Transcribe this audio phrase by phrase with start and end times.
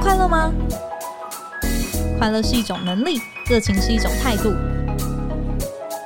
[0.00, 0.52] 快乐吗？
[2.18, 4.54] 快乐是一种能力，热情是一种态度。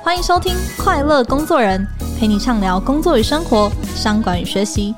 [0.01, 0.53] 欢迎收听
[0.83, 1.85] 《快乐工作人》，
[2.19, 4.95] 陪你畅聊工作与生活、商管与学习。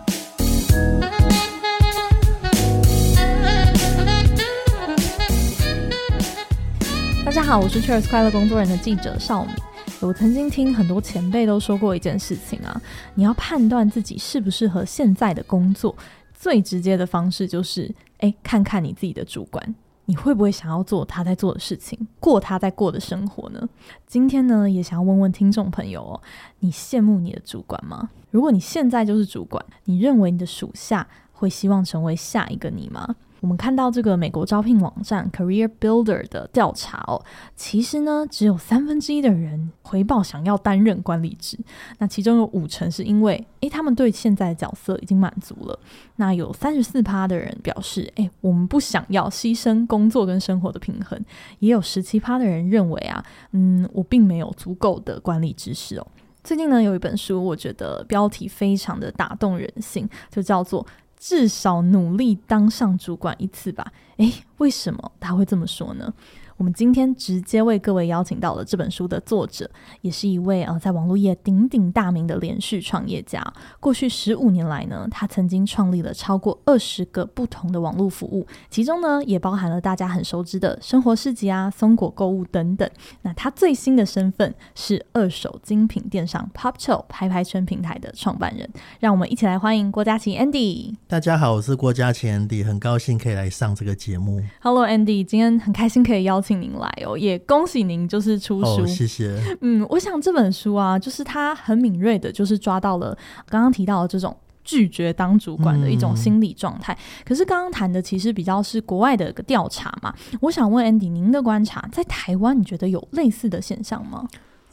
[7.26, 9.54] 大家好，我是 Cheers 快乐工作人的记者绍敏。
[10.00, 12.82] 我曾经听很多前辈都说过一件事情啊，
[13.14, 15.96] 你要判断自己适不适合现在的工作，
[16.34, 23.68] 最直接的方式就是，哎，看看你自己的主管，你会不会想要做他在做的事情，过他在过的生活呢？
[24.08, 26.22] 今天呢，也想要问问听众朋友哦，
[26.60, 28.10] 你羡慕你的主管吗？
[28.32, 33.16] 如果你现在就是主管，你认为你的属下会希望成为下一个你吗？
[33.46, 37.24] 我们看到这个美国招聘网站 Career Builder 的调查哦，
[37.56, 41.56] 其实呢，只有三分之一的人回报想要担任管理职，
[42.00, 45.80] 那其中有五成是因为，诶，他们对现在的角色已经满足了。
[46.16, 51.24] 那有三十四趴的人表示，诶，我们不想要牺牲工作跟生活的平衡。
[51.60, 56.08] 也有十七趴的人认为啊，嗯，我并没有足够的管理知识哦。
[56.44, 60.84] 最近呢，有一本书，我觉得标题非常的打动人心，就叫做。
[61.18, 63.92] 至少努力当上主管一次吧。
[64.18, 66.14] 诶，为什么他会这么说呢？
[66.58, 73.46] 我们今天直接为各位邀请到了这本书的作者，也是一位呃在网络业鼎鼎大名的连续创业家。
[73.82, 82.90] 过去十五年来呢，他曾经创立了超过二十个不同的网络服务，其中呢也包含了大家很熟知的生活市集啊、松果购物等等。
[83.24, 88.70] 那他最新的身份是二手精品电商 Popcho 拍拍圈平台的创办人。
[89.02, 90.94] 让我们一起来欢迎郭嘉琪 Andy。
[91.06, 94.42] 大家好，我是郭嘉琪 Andy，很高兴可以来上这个节目。
[94.62, 96.56] Hello Andy，今天很开心可以邀请。
[96.56, 99.38] 您来哦，也恭喜您就是出书，哦、谢谢。
[99.60, 103.16] 嗯，我想这本书啊，就是他很敏锐的，就是抓到了
[103.50, 106.94] 刚刚提到的这种拒绝当主管的一种心理状态。
[106.94, 106.98] 嗯、
[107.28, 114.26] 可是刚刚谈的其实比较是国外的一个调查嘛，我想问 Andy，您的观察在台湾，你觉得有类似的现象吗？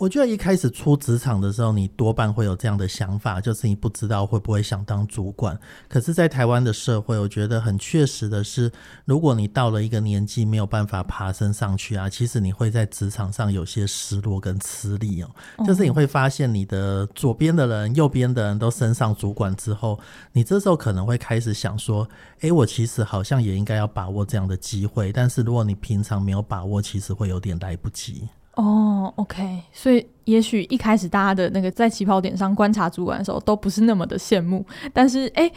[0.03, 5.57] 我觉得一开始出职场的时候，你多半会有这样的想法，就是你不知道会不会想当主管。
[5.89, 8.69] 可是，在台湾的社会，我觉得很确实的是，
[9.05, 15.31] 如果你到了一个年纪没有办法爬升上去啊，其实你会在职场上有些失落跟吃力哦。
[15.65, 19.97] 就是你会发现你的左边的人、右边的人都升上主管之后，
[20.33, 22.09] 你这时候可能会开始想说
[22.43, 28.29] ：“诶，我其实好像也应该要把握这样的机会。”但是如果你平常没有把握，其实会有点来不及。
[28.55, 35.45] 哦、，OK，所以也许一开始大家的那个在起跑点上观察主管的时候，都不是那么的羡慕，但是哎。
[35.45, 35.53] 诶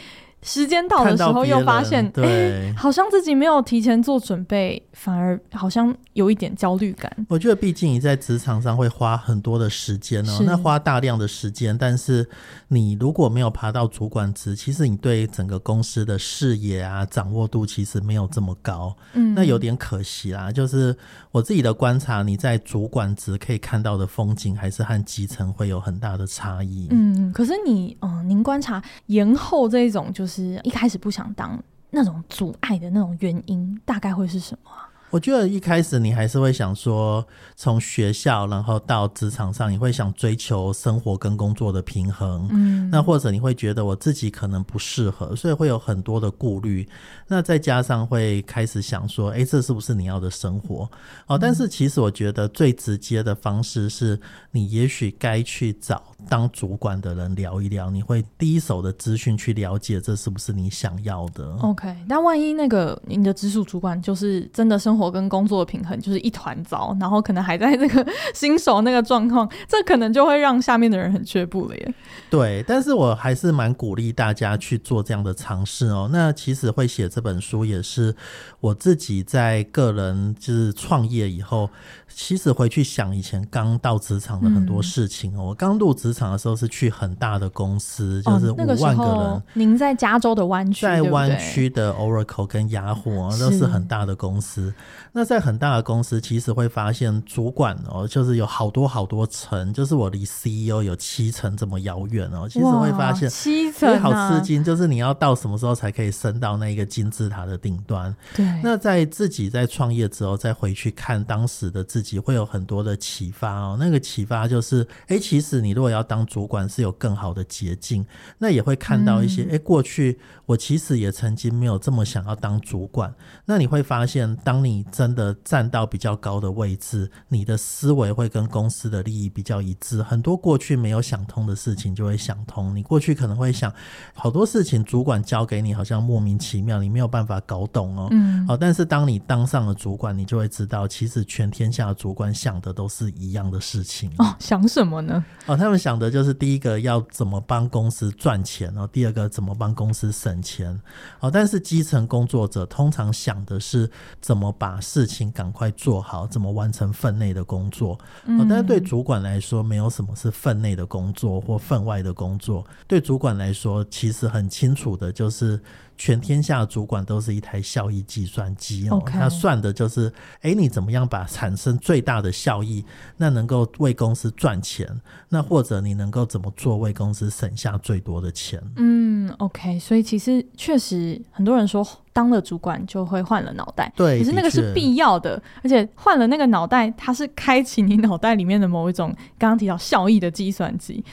[0.45, 7.11] 时间到的时候，又发现，哎、欸，好像自己没有提前做准备，反而好像有一点焦虑感。
[7.27, 12.29] 我觉得，毕竟你在职场上会花很多的时间哦，那花大量的时间，但是
[12.67, 20.51] 你如果没有爬到主管职，其实你对整个公司的视野啊、掌握度其实没有这么高，嗯，那有点可惜啦。
[20.51, 20.95] 就是
[21.31, 26.87] 我自己的观察，你在主管职可以看到的风景，还是和基层会有很大的差异。
[26.91, 30.34] 嗯，可是你，嗯、呃，您观察延后这一种，就是。
[30.35, 34.71] 是一开始不想当那种阻碍的那种原因，大概会是什么？
[35.15, 42.49] 我觉得一开始你还是会想说，从学校然后到职场上，你会想追求生活跟工作的平衡。
[42.51, 46.85] 嗯，那或者你会觉得我自己可能不适合，所以会有很多的顾虑。
[47.29, 50.89] 那再加上会开始想说，哎，这是不是你要的生活？
[51.27, 54.19] 哦，但是其实我觉得最直接的方式是，
[54.51, 61.55] 你也许该去找当主管的人聊一聊，你会第一手的资讯去了解这是不是你想要的。
[61.61, 71.93] OK，但万一那个你的直属主管就是真的生活跟工作的平衡就是一团糟，然后可能还在这个 新手那个状况，这可能就会让下面的人很却步了耶。
[72.29, 76.09] 对，但是我还是蛮鼓励大家去做这样的尝试哦。
[76.11, 78.15] 那其实会写这本书也是
[78.59, 81.69] 我自己在个人就是创业以后，
[82.15, 85.41] 其实回去想以前刚到职场的很多事情哦。
[85.41, 89.13] 嗯、我刚入职场的时候是去很大的公司，就是五万个人。
[89.13, 94.73] 哦、您在加州的湾区，在湾区的 Oracle 跟雅虎都是很大的公司。
[95.11, 102.47] 那在很大的公司，其实会发现主管哦，就是有好多好多层，就是我离 CEO 有七层这么遥远哦。
[102.49, 108.15] 其实会发现七层、啊、好吃惊，就是你要到什么时候才可以升到那个金字塔的顶端？
[108.33, 108.45] 对。
[108.63, 113.75] 那在自己在创业之后，再回去看当时的自己，会有很多的启发哦。
[113.79, 118.05] 那个启发就是，哎、欸，其实你如果要当主管，是有更好的捷径。
[118.37, 123.11] 那也会看到一些，哎、过去我其实也曾经没有这么想要当主管。
[123.45, 132.75] 那你会发现，当你你真的站到比较高的位置，你的思维会跟公司的利益比较一致，很多过去没有想通的事情就会想通。
[132.75, 133.73] 你过去可能会想
[134.13, 138.09] 好多事情，主管交给你好像莫名其妙，你没有办法搞懂哦。
[138.11, 144.35] 嗯，好，但是当你当上了主管，你就会知道，其实全天下的主管想的都是一样的事情哦。
[144.39, 145.25] 想什么呢？
[145.47, 150.79] 哦，他们想的就是第一个要怎么帮公司赚钱然后，第二个怎么帮公司省钱
[151.19, 151.31] 哦。
[151.31, 153.89] 但是基层工作者通常想的是
[154.21, 157.97] 怎么把事情赶快做好，怎么完成分内的工作。
[158.25, 162.65] 嗯，但是对主管来说，没有什么是分内的工作或分外的工作。
[162.87, 165.59] 对主管来说，其实很清楚的就是。
[165.97, 169.29] 全天下的主管都是一台效益计算机哦，他 Okay.
[169.29, 170.11] 算的就是，
[170.41, 172.83] 哎，你怎么样把产生最大的效益，
[173.17, 174.87] 那能够为公司赚钱，
[175.29, 178.61] 那或者你能够怎么做为公司省下最多的钱？
[178.75, 191.03] 嗯，OK，所以其实确实很多人说当了主管就会换了脑袋，对，可是那个是必要的，的而且换了那个脑袋，它是开启你脑袋里面的某一种刚刚提到效益的计算机。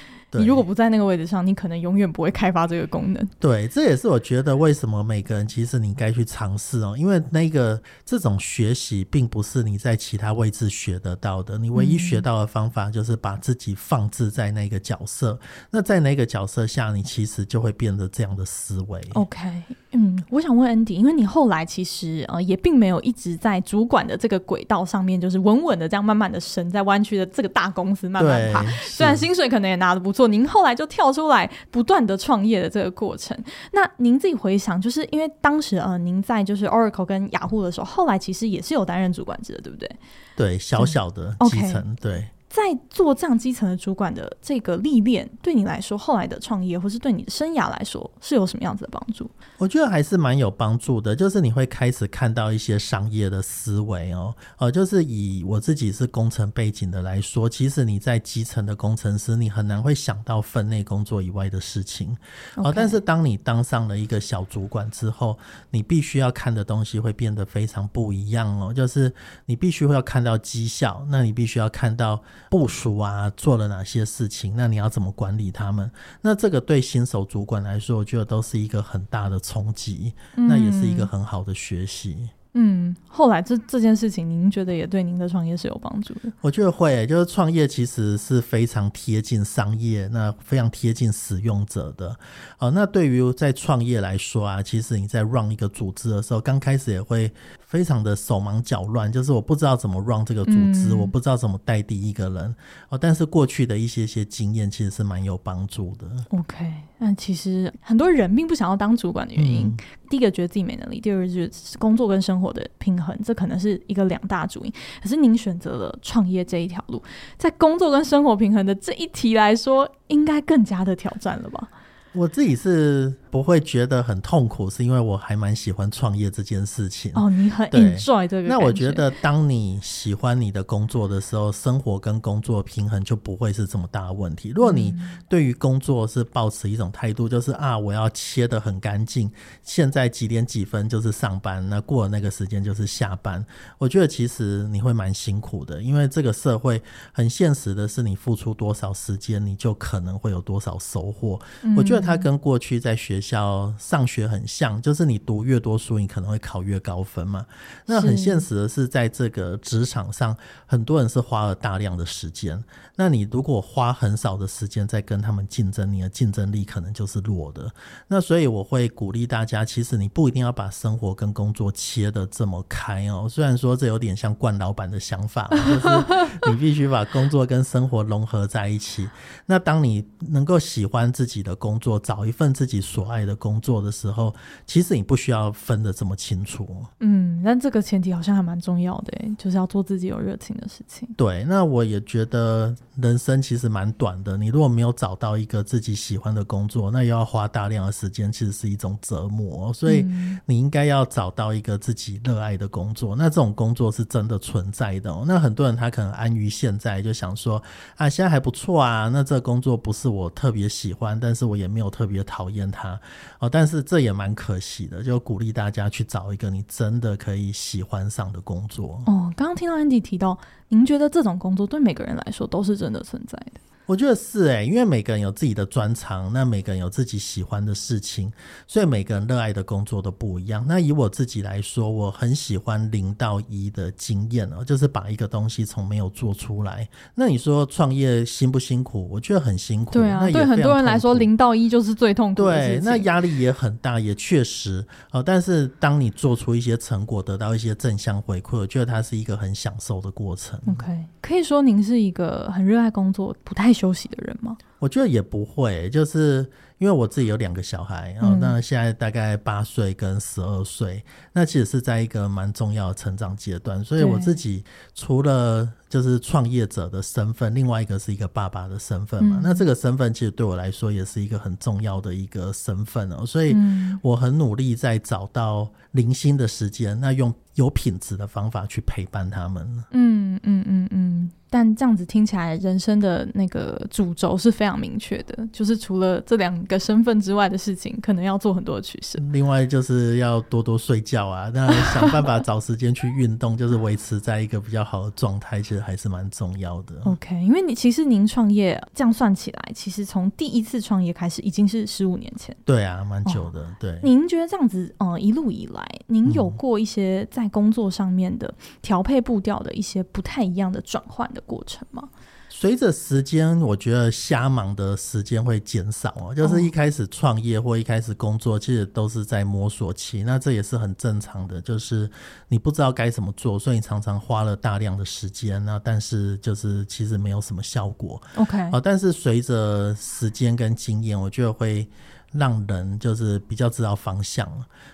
[0.41, 3.29] 你如果不在那个位置上，你可能永远不会开发这个功能。
[3.39, 15.33] 对，这也是我觉得为什么每个人其实你该去尝试哦，因为那个这种学习并不是你在其他位置学得到的，你唯一学到的方法就是把自己放置在那个角色。
[15.43, 19.01] 嗯、那在那个角色下，你其实就会变得这样的思维。
[19.15, 19.63] OK，
[19.93, 30.27] 嗯，我想问 Andy，因为你后来其实呃也并没有一直在主管的这个轨道上面，就是稳稳的这样慢慢的升，在湾区的这个大公司慢慢爬，虽然薪水可能也拿的不错。
[30.27, 33.37] 您后来就跳出来，不断的创业的这个过程。
[33.73, 39.91] 那您自己回想，就是因为当时呃，您在就是 Oracle 跟雅虎的时候，后来其实也是有担任主管职的，对不对？
[40.35, 42.13] 对，小小的基层，对。
[42.13, 49.31] Okay 在做这样基层的主管的这个历练，对你来说，后来的创业或是对你的生涯来说，是有什么样子的帮助？
[49.57, 62.15] 我觉得还是蛮有帮助的，就是你会开始看到一些商业的思维哦，呃，就是以我自己是工程背景的来说，其实你在基层的工程师，你很难会想到分内工作以外的事情
[62.57, 62.71] 哦。
[62.71, 65.39] 但是当你当上了一个小主管之后，
[65.71, 69.11] 你必须要看的东西会变得非常不一样哦，就是
[69.47, 72.23] 你必须会要看到绩效，那你必须要看到。
[72.51, 74.55] 部署啊，做了哪些事情？
[74.57, 75.91] 那你要怎么管理他们？
[76.21, 82.29] 那这个对新手主管来说，我觉得都是一个很大的冲击，嗯、那也是一个很好的学习。
[82.55, 86.31] 嗯，后来这这件事情，您觉得也对您的创业是有帮助的？
[86.43, 92.15] 我觉得会，就是创业其实是非常贴近商业，那非常贴近使用者的。
[92.59, 97.33] 哦，那对于在创业来说啊，其实你在 run 一个组织的时候，刚开始也会。
[97.73, 102.55] 非常的手忙脚乱，就是我不知道怎么 run 这个组织，嗯、我不知道怎么带第一个人
[102.91, 102.99] 哦。
[102.99, 106.07] 但是过去的一些些经验其实是蛮有帮助的。
[106.37, 109.77] OK，那其实很多人并不想要当主管的原因，嗯、
[110.11, 114.73] 第一个觉得自己没能力，第二个就是工作跟生活的平衡，这可能是一个两大主因。
[115.03, 117.03] 可是您选择了创业这一条路，
[117.39, 121.71] 在工作跟生活平衡的这一题来说，应该更加的挑战了吧？
[122.13, 123.15] 我自己是。
[123.33, 127.11] 不会觉得很痛苦，是因为我还蛮喜欢创业这件事情。
[127.15, 128.47] 哦，你很 enjoy 这个。
[128.47, 134.51] 那我觉得，当你喜欢你的工作的时候，生活跟工作平衡就不会是这么大的问题。
[134.55, 134.95] 如果你
[135.31, 139.33] 对于工作是抱持一种态度，就是啊，我要切得很干净，
[139.63, 143.43] 现在几点几分就是上班，那过了那个时间就是下班。
[143.79, 146.83] 我觉得其实你会蛮辛苦的，因为这个社会
[147.13, 151.41] 很现实的是，你付出多少时间，你就可能会有多少收获。
[151.63, 151.75] 嗯。
[151.75, 153.22] 我觉得它跟过去在学。
[153.23, 157.47] 小上学很像，就是你读越多书，你可能会考越高分嘛。
[157.87, 160.37] 那很现实的是，在这个职场上，
[160.67, 162.63] 很多人是花了大量的时间。
[162.97, 167.73] 那你如果花很少的时间在跟他们竞争，你的竞争力可能就是弱的。
[168.09, 173.29] 那所以我会鼓励大家，其实你不一定要把生活跟工作切的这么开哦。
[173.29, 179.09] 虽然说这有点像惯老板的想法， 就是你必须把工作跟生活融合在一起。
[179.47, 184.35] 那当你能够喜欢自己的工作，找一份自己所爱的工作的时候，
[184.67, 186.67] 其实你不需要分的这么清楚。
[187.01, 191.09] 嗯，但这个前提好像还蛮重要的，就是要做自己有热情的事情。
[191.17, 194.37] 对，那我也觉得人生其实蛮短的。
[194.37, 199.73] 你如果没有找到一个自己喜欢的工作，那又要花大量的时间，其实是一种折磨。
[199.73, 200.07] 所以
[200.47, 203.15] 你应该要找到一个自己热爱的工作。
[203.15, 205.13] 那这种工作是真的存在的。
[205.27, 207.63] 那很多人他可能安于现在，就想说
[207.97, 209.11] 啊，现在还不错啊。
[209.13, 212.99] 那这个工作不是我特别喜欢，但是我也没有特别讨厌它。
[213.39, 219.03] 哦，但是这也蛮可惜的，就鼓励大家去找一个你真的可以喜欢上的工作。
[219.07, 223.61] 哦，刚刚听到 Andy 提到，您觉得这种工作对每个人来说都是真的存在的？
[223.87, 228.33] 我觉得是哎、欸，因为每个人有自己的专长，那每个人有自己喜欢的事情，
[228.67, 230.65] 所以每个人热爱的工作都不一样。
[230.67, 236.89] 那以我自己来说，我很喜欢零到一的经验哦，就是把一个东西从没有做出来。
[237.15, 239.09] 那你说创业辛不辛苦？
[239.11, 239.93] 我觉得很辛苦。
[239.93, 242.57] 对啊，对很多人来说，零到一就是最痛苦的。
[242.57, 245.23] 对，那压力也很大，也确实哦。
[245.23, 250.61] 但是当你做出一些成果，得到一些正向回馈，我觉得它是一个很享受的过程。
[250.69, 254.57] OK，可以说您是一个很热爱工作、不太休息的人吗？
[254.79, 256.45] 我觉得也不会，就是
[256.79, 273.55] 因为我自己有两个小孩，然后、嗯、那现在大概八岁跟十二岁，那其实是在一个蛮重要的成长阶段，所以我自己除了就是创业者的身份，另外一个是一个爸爸的身份嘛，嗯、那这个身份其实对我来说也是一个很重要的一个身份哦，所以
[274.03, 279.85] 我很努力在找到零星的时间，那用有品质的方法去陪伴他们。
[279.93, 281.31] 嗯嗯嗯嗯。
[281.53, 289.19] 但这样子听起来，人生的那个主轴是非常明确的，就是除了这两个身份之外的事情，可能要做很多的取舍。
[289.31, 296.95] 另外就是要多多睡觉啊， 那想办法找时间去运动，就是维持在一个比较好的状态，其实还是蛮重要的。
[297.05, 302.57] OK，因为你其实您创业这样算起来，其实从第一次创业开始已经是十五年前。
[302.65, 303.61] 对啊，蛮久的。
[303.61, 312.09] 哦、对，您觉得这样子，嗯，一路以来，您有过一些在工作上面的调配步调的一些不太一样的转换的过程吗？
[312.49, 316.35] 随着时间，我觉得瞎忙的时间会减少哦。
[316.35, 321.61] 就是一开始创业或一开始工作，其实都是在摸索期，那这也是很正常的。
[321.61, 322.09] 就是
[322.49, 328.23] 你不知道该怎么做，所以你常常花了大量的时间，那但是就是其实没有什么效果。
[328.37, 331.89] OK，啊，但是随着时间跟经验，我觉得会。
[332.33, 334.49] 让人就是比较知道方向，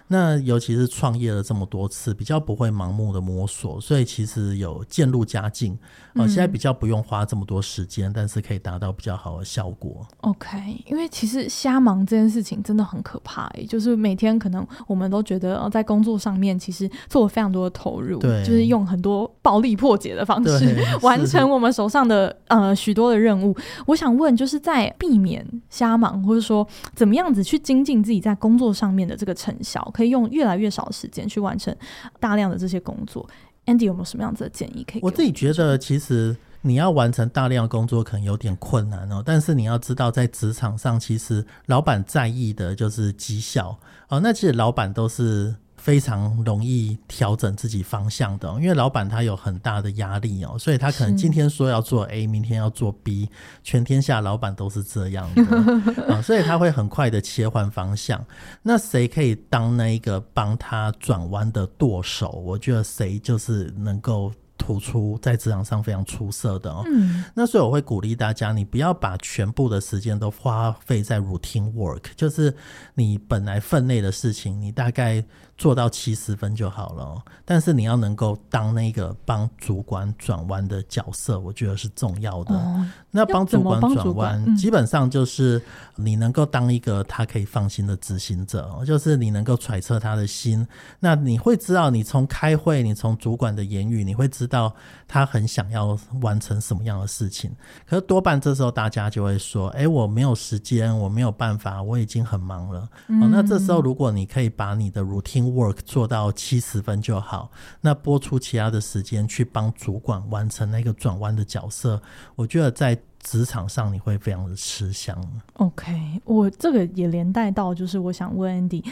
[0.09, 5.79] 那尤其是创业了这么多次，比较不会盲目的摸索，所以其实有渐入佳境。
[6.15, 10.05] 哦、嗯，现在比较不用花这么多时间，但是可以达到比较好的效果。
[10.23, 23.57] OK，因为其实瞎忙这件事情真的很可怕，欸，就是每天可能我们都觉得在工作上面其实做了非常多的投入，对，就是用很多暴力破解的方式 完成我们手上的呃许多的任务。
[23.87, 26.67] 我想问，就是在避免瞎忙，或者说
[26.97, 27.28] 怎么样？
[27.29, 31.77] 这样子去精进自己在工作上面的这个成效，可以用越来越少的时间去完成
[32.19, 33.29] 大量的这些工作。
[33.67, 35.03] Andy 有没有什么样子的建议可以？
[35.03, 39.23] 我自己觉得，其实你要完成大量的工作可能有点困难哦。
[39.23, 44.21] 但是你要知道，在职场上，其实老板在意的就是绩效哦。
[44.21, 45.55] 那其实老板都是。
[45.79, 53.31] 非常容易调整自己方向的，因为老板他有很大的压力哦，所以他可能今天说要做 A，明天要做 B，
[53.63, 58.23] 全天下老板都是这样的啊， 所以他会很快的切换方向。
[58.63, 62.31] 那谁可以当那一个帮他转弯的舵手？
[62.45, 64.33] 我觉得谁就是能够。
[64.61, 72.53] 突出在职场上非常出色的哦，嗯，那所以我会鼓励大家，你不要把全部的时间都花费在 routine work，就是
[72.95, 75.25] 你本来分内的事情，你大概
[75.59, 77.23] 做到七十分就好了。
[77.45, 82.55] 但是你要能够当那个帮主管转弯的角色，我觉得是重要的。
[82.55, 85.63] 哦，那帮主管转弯，基本上就是
[85.95, 90.67] 你能够当一个他可以放心的执行者，就是你能够揣测他的心。
[90.99, 94.49] 那你会知道，你从开会，你从主管的言语，你会知。
[94.49, 94.75] 道
[95.07, 97.55] 他很想要完成什么样的事情，
[97.87, 102.89] 可是多半这时候大家就会说：“哎，我没有时间，我没有办法，我已经很忙了。
[103.09, 107.51] 嗯”哦，那这时候如果你可以把你的 routine work 做到七十分就好，
[107.81, 112.01] 那播出其他的时间去帮主管完成那个转弯的角色，
[112.37, 112.99] 我觉得在。
[113.21, 115.21] 职场上你会非常的吃香。
[115.55, 115.93] OK，
[116.25, 118.83] 我这个也连带到，就是我想问 Andy，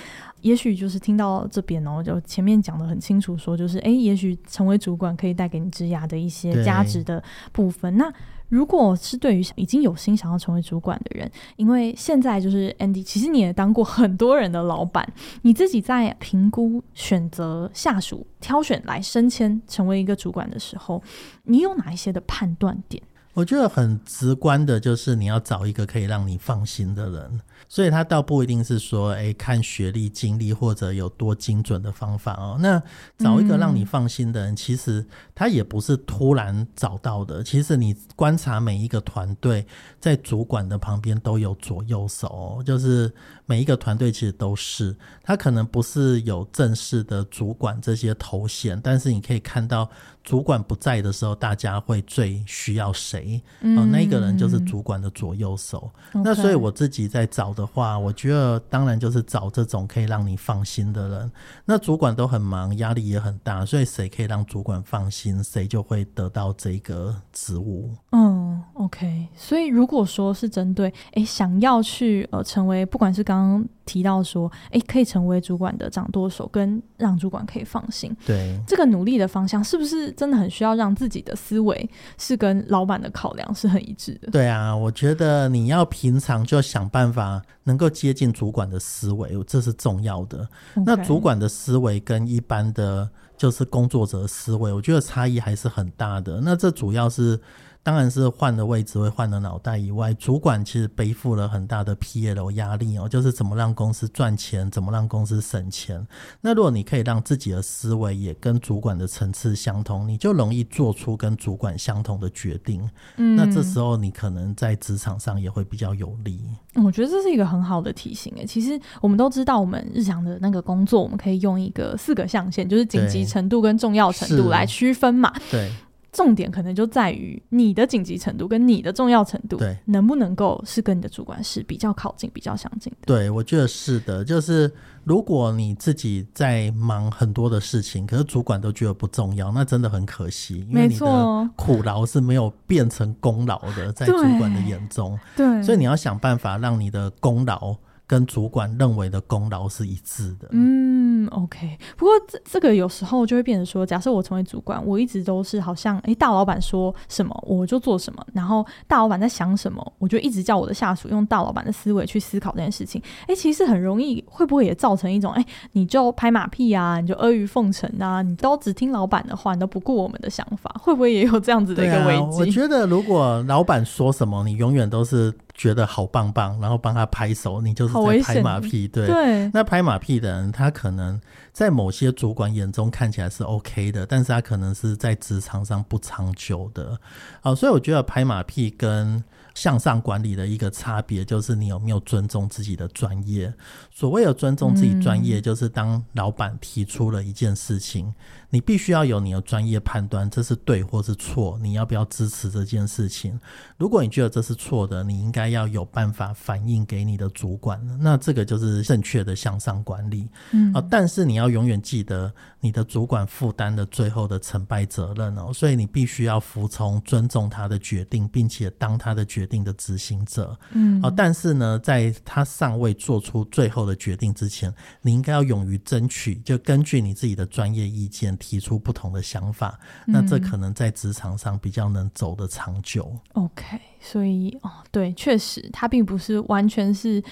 [0.41, 7.23] 也许就是听到这边哦，就前面讲得很清楚，说就是哎，也许成为主管可以带给你职涯的一些价值的
[7.53, 7.97] 部分。
[7.97, 8.13] 那
[8.49, 15.07] 如果是对于已经有心想要成为主管的人，因为现在就是 Andy，其实你也当过很多人的老板，
[15.43, 21.03] 你自己在评估选择下属、挑选来升迁成为一个主管的时候，
[21.45, 23.03] 你有哪一些的判断点？
[23.35, 32.57] 我觉得很直观的，就是你要找一个可以让你放心的人，所以他倒不一定是说，哎，看学历、经历或者有多精准的方法哦。
[32.61, 32.83] 那
[33.19, 37.43] 找一个让你放心的人，其实他也不是突然找到的。
[37.43, 39.67] 其实你观察每一个团队，
[40.01, 43.13] 在主管的旁边都有左右手，就是
[43.47, 49.89] 每一个团队其实都是，他可能不是有正式的主管这些头衔，但是你可以看到。
[50.27, 53.41] 主管不在的时候，大家会最需要谁？
[53.61, 55.89] 嗯、哦，那个人就是主管的左右手。
[56.13, 61.33] 那所以我自己在找的话，我觉得当然就是找这种可以让你放心的人。
[61.65, 67.95] 那主管都很忙，压力也很大，所以谁可以让主管放心，谁就会得到这个职务。
[68.13, 68.46] 嗯。
[68.87, 84.31] OK，所以如果说是针对诶想要去呃成为，不管是刚刚提到说诶可以成为主管的掌舵手，跟让主管可以放心，对这个努力的方向，是不是真的很需要让自己的思维是跟老板的考量是很一致的？
[84.31, 90.49] 对啊，我觉得你要平常就想办法能够接近主管的思维，这是重要的。
[90.75, 96.41] 那主管的思维跟一般的就是工作者的思维，我觉得差异还是很大的。
[96.41, 97.41] 那这主要是。
[97.87, 106.05] 当然是换了位置，会换了脑袋以外，主管其实背负了很大的 PL 压力哦，就是怎么让公司赚钱，怎么让公司省钱。
[106.41, 112.91] 那如果你可以让自己的思维也跟主管的层次相同，你就容易做出跟主管相同的决定。
[113.19, 116.41] 嗯，那这时候你可能在职场上也会比较有利。
[116.75, 118.45] 我觉得这是一个很好的提醒诶。
[118.45, 125.33] 其实我们都知道，我们日常的那个工作，我们可以用一个四个象限，就是紧急程度跟重要程度来区分嘛。
[125.53, 125.71] 对。
[126.17, 133.05] 重点可能就在于你的紧急程度跟你的重要程度，对，能不能够是跟你的主管是比较靠近、比较相近的？
[133.05, 134.25] 对，我觉得是的。
[134.25, 134.73] 就是
[135.05, 140.67] 如果你自己在忙很多的事情，可是主管都觉得不重要，那真的很可惜。
[140.71, 150.49] 因为你的苦劳是没有变成功劳的，在主管的眼中，对，所以你要想办法让你的功劳跟主管认为的功劳是一致的。
[150.53, 150.96] 嗯。
[151.33, 151.79] 嗯，OK。
[151.97, 163.03] 不过这这个有时候就会变成说，假设我成为主管，我一直都是好像，诶，大老板说什么我就做什么，然后大老板在想什么，我就一直叫我的下属用大老板的思维去思考这件事情。
[163.27, 172.23] 诶，其实很容易，会不会也造成一种，诶，你就拍马屁啊，你就阿谀奉承啊，你都只听老板的话，你都不顾我们的想法，会不会也有这样子的一个危机？
[172.23, 175.33] 啊，我觉得如果老板说什么，你永远都是。
[175.57, 179.07] 觉得好棒棒，然后帮他拍手，你就是在拍马屁，对。
[179.07, 179.51] 对。
[179.55, 181.19] 那拍马屁的人，他可能
[181.51, 186.99] 在某些主管眼中看起来是 OK 的，但是他可能是在职场上不长久的。
[187.41, 193.51] 好，所以我觉得拍马屁跟向上管理的一个差别，就是你有没有尊重自己的专业。
[193.91, 198.13] 所谓的尊重自己专业，就是当老板提出了一件事情。
[198.51, 203.39] 你必须要有你的专业判断，这是对或是错，你要不要支持这件事情？
[203.77, 210.29] 如果你觉得这是错的，你应该要有办法反映给你的主管，那这个就是正确的向上管理。
[210.53, 220.57] 嗯啊，但是你要永远记得，你的主管负担的最后的成败责任哦，所以你必须要服从、尊重他的决定，并且当他的决定的执行者。
[220.71, 228.36] 嗯啊，但是呢，在他尚未做出最后的决定之前，你应该要勇于争取，就根据你自己的专业意见。
[228.37, 233.11] 提出不同的想法，那这可能在职场上比较能走得长久。
[233.35, 237.23] 嗯、OK，所以哦，对，确实他并不是完全是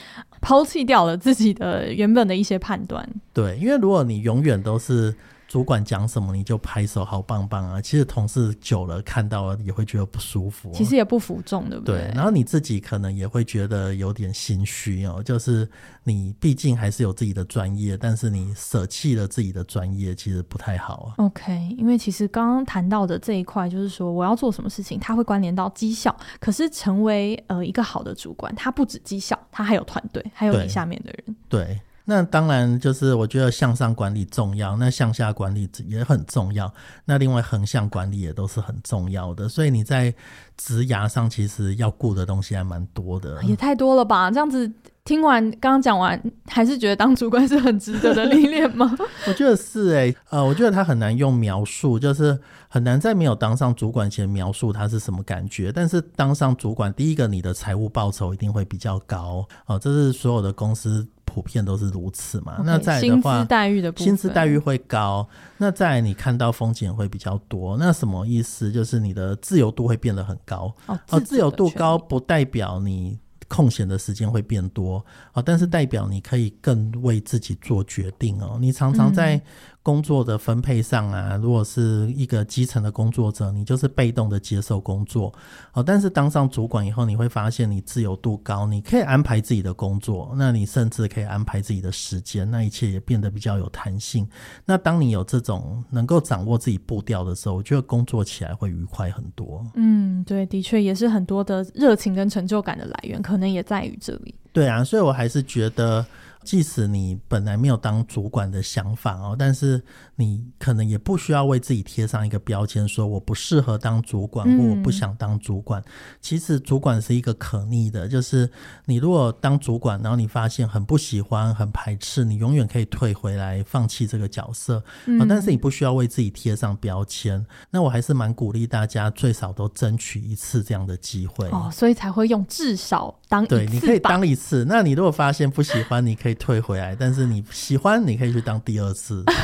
[0.40, 3.08] 抛弃掉了自己的原本的一些判断。
[3.32, 5.14] 对，因为如果你永远都是。
[5.54, 7.80] 主管讲什么你就拍手，好棒棒啊！
[7.80, 11.96] 其实同事久了看到了也会觉得不舒服，其实也不服众，对不对？
[11.96, 15.70] 对，然后你自己可能也会觉得有点心虚哦，就是
[16.02, 21.24] 你毕竟还是有自己的专业，但是你舍弃了自己的专业，其实不太好啊。
[21.24, 26.12] OK，因为其实刚刚谈到的这一块，就是说我要做什么事情，它会关联到绩效。
[26.40, 31.36] 可是成为呃一个好的主管，他不止绩效，他还有团队，还有你下面的人。
[31.48, 31.64] 对。
[31.64, 36.72] 对那当然就是我觉得向上管理重要，那向下管理也很重要。
[37.06, 39.48] 那另外横向管理也都是很重要的。
[39.48, 40.14] 所以你在
[40.56, 43.42] 职涯上其实要顾的东西还蛮多的。
[43.44, 44.30] 也太多了吧？
[44.30, 44.70] 这样子
[45.02, 48.94] 听完刚刚讲完，还是觉得当主管是很值得的历练吗？
[49.26, 52.38] 我觉得是诶、欸，呃，我觉得他很难用描述，就是
[52.68, 55.72] 很难在没有当上主管前描述他是什么感觉。
[55.72, 61.06] 但是当上主管，第一个你的财务报酬一定会比较高哦、呃，这是所有的公司。
[61.34, 62.58] 普遍都是如此嘛。
[62.60, 65.28] Okay, 那再的话，薪资待遇的薪资待遇会高。
[65.58, 67.76] 那再你看到风险会比较多。
[67.76, 68.70] 那什么意思？
[68.70, 70.72] 就是你的自由度会变得很高。
[70.86, 73.18] 哦，自，自由度高不代表你
[73.48, 78.56] 空闲的时间会变多啊，但是代表你可以更为自己做决定哦。
[78.60, 79.42] 你常常在。
[79.84, 85.30] 工作的分配上啊，如果是一个基层的工作者，你就是被动的接受工作，
[85.74, 94.26] 哦，但是当上主管以后，你会发现你自由度高，你可以安排自己的工作，那你甚至可以安排自己的时间，那一切也变得比较有弹性。
[94.64, 99.62] 那当你有这种能够掌握自己步调的时候，我觉得工作起来会愉快很多。
[99.74, 104.34] 嗯，对，的确也是很多的热情跟成就感的来源，可能也在于这里。
[104.50, 106.02] 对啊，所以我还是觉得。
[106.44, 109.82] 即使你本来没有当主管的想法哦，但是
[110.16, 115.80] 你可能也不需要为自己贴上一个标签，说我不适合当主管，或我不想当主管。
[115.82, 115.84] 嗯、
[116.20, 118.48] 其实主管是一个可逆的，就是
[118.86, 124.82] 你如果当主管，然后你发现很不喜欢、很排斥，你永远可以退回来，放弃这个角色。
[125.06, 127.44] 嗯、但是你不需要为自己贴上标签。
[127.70, 133.56] 那我还是蛮鼓励大家，最少都争取一次这样的机会哦，所以才会用至少当一次。
[133.56, 134.64] 对，你可以当一次。
[134.68, 139.24] 那你如果发现不喜欢，你可以退回来；但是你喜欢，你可以去当第二次。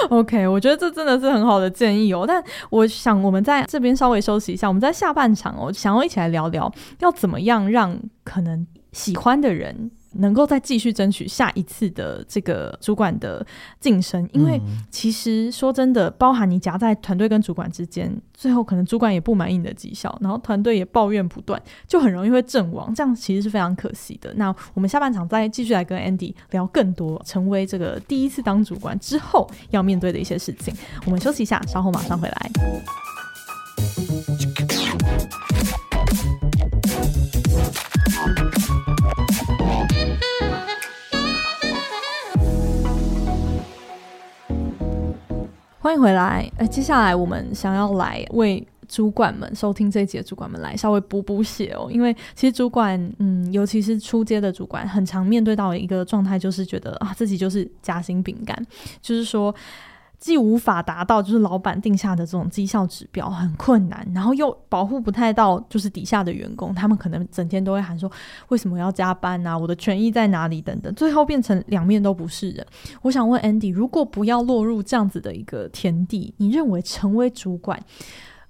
[0.10, 2.24] OK，我觉得这真的是很好的建议哦。
[2.26, 9.90] 但我想我们在这边稍微休息一下，我们在下半场哦，想要一起来聊聊，要怎么样让可能喜欢的人。
[10.14, 13.46] 能够再继续争取下一次的这个主管的
[13.78, 24.32] 晋升，因为其实说真的，包含你夹在团队跟主管之间，最后可能主管也不满意你的绩效，然后团队也抱怨不断，就很容易会阵亡，这样其实是非常可惜的。
[24.34, 30.74] 那我们下半场再继续来跟 Andy 聊更多，成为这个第一次当主管之后要面对的一些事情。
[31.06, 32.50] 我们休息一下，稍后马上回来。
[45.82, 46.46] 欢迎回来。
[46.58, 58.54] 呃，接下来我们想要来为主管们收听这一节主管们来稍微补补血哦，因为其实主管，嗯，尤其是初阶的主管，很常面对到一个状态，就是觉得啊，自己就是夹心饼干，
[59.00, 59.54] 就是说。
[60.20, 68.08] 既无法达到就是老板定下的这种绩效指标，很困难，然后又保护不太到就是底下的员工，他们可能整天都会喊说，
[68.48, 69.56] 为什么要加班啊？
[69.56, 70.60] 我的权益在哪里？
[70.60, 72.66] 等等，最后变成两面都不是人。
[73.00, 77.82] 我想问 Andy，如果不要落入这样子的一个田地，你认为成为主管，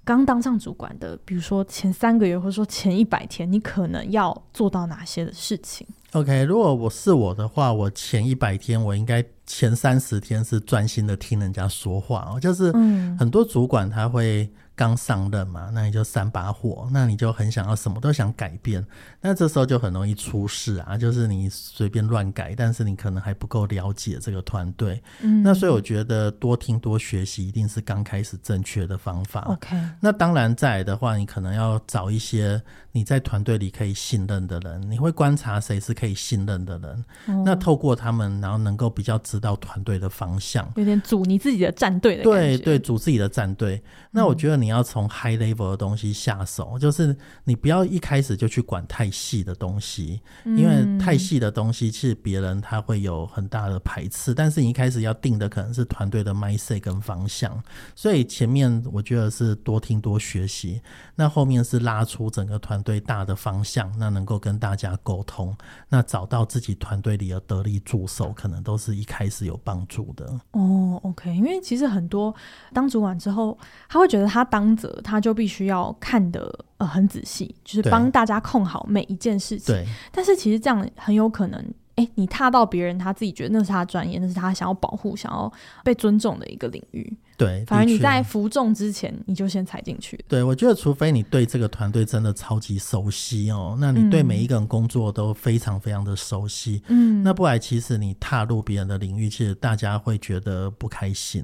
[0.03, 12.71] 刚当上主管的，比如说前三个月或者说前一百天，你可能要做到哪些的事情？OK，如果我是我的话，我前一百天我应该前三十天是专心的听人家说话哦，就是
[13.17, 14.51] 很多主管他会。
[14.73, 18.83] 刚上任嘛，那你就三把火，那你就很想要什么都想改变，
[19.19, 20.97] 那这时候就很容易出事啊。
[20.97, 24.99] 就是你随便乱改，但是你可能还不够了解这个团队。
[25.21, 29.41] 嗯，那所以我觉得多听多学习一定是刚开始正确的方法。
[29.41, 32.59] OK，那当然再来的话，你可能要找一些
[32.91, 42.23] 你在团队里可以信任的人，你会观察谁是可以信任的人，哦，那透过他们，然后能够比较知道团队的方向，有点组你自己的战队的。
[42.23, 43.79] 对对，组自己的战队。
[44.09, 44.71] 那我觉得你。
[44.71, 54.33] 你要从 high level 的东西下手，就是你不要一开始就去管太细的东西，因为太细的东西其实别人他会有很大的排斥。
[54.33, 57.61] 但是你一开始要定的可能是团队的 mindset 跟方向，
[57.97, 60.81] 所以前面我觉得是多听多学习，
[61.15, 65.53] 那后面是拉出整个团队大的方向，那能够跟大家沟通，
[65.89, 70.25] 那找到自己团队里的得力助手，可能都是一开始有帮助的。
[70.51, 72.33] 哦，OK，因为其实很多
[72.71, 73.57] 当主管之后，
[73.89, 79.73] 他会觉得他当当责他就必须要看的呃很仔细，就是帮大家控好每一件事情。
[79.73, 81.59] 对，但是其实这样很有可能，
[81.95, 85.51] 哎、欸，你踏到别人他自己觉得那是他专业，那是他想要保护、想要
[85.83, 87.17] 被尊重的一个领域。
[87.41, 90.23] 对，反而你在服众之前，你就先踩进去。
[90.27, 101.43] 对，我觉得除非你对这个团队真的超级熟悉哦，那你对每一个人工作都非常非常的熟悉，嗯，那不然其实你踏入别人的领域，其实大家会觉得不开心。